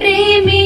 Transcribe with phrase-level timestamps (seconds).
[0.00, 0.57] प्रेमी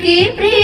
[0.00, 0.57] के प्रेम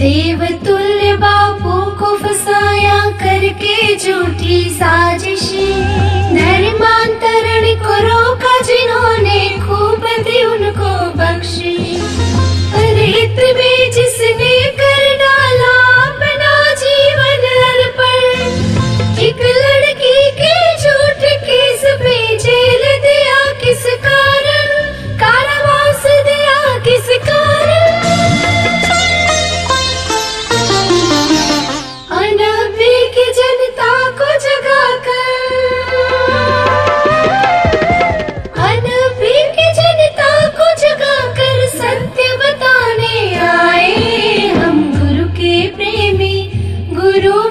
[0.00, 5.66] देव तुल्य बापू को फसाया करके झूठी साजिशी।
[6.36, 11.76] धर्मांतरण को रोका जिन्होंने खूब दी उनको बख्शी।
[12.94, 13.98] रेत बीज
[47.20, 47.49] guru.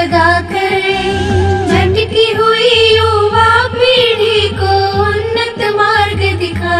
[0.00, 0.84] लगा कर
[1.70, 4.70] झटकी हुई युवा पीढ़ी को
[5.00, 6.78] उन्नत मार्ग दिखा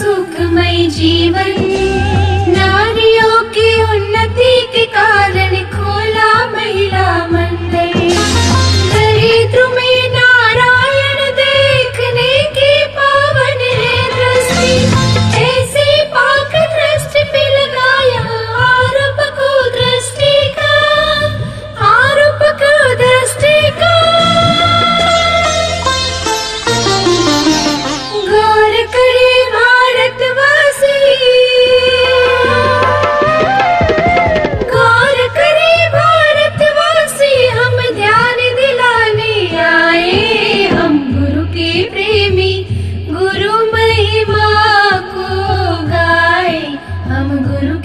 [0.00, 1.69] सुखमय जीवन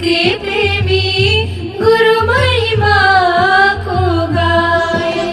[0.06, 1.06] ते प्रेमी
[1.82, 2.98] गुरु महिमा
[3.74, 4.00] को
[4.34, 5.32] गाए।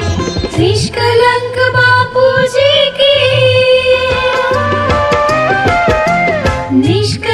[0.59, 3.17] निष्कलंक बापू जी की।
[6.75, 7.32] निष्क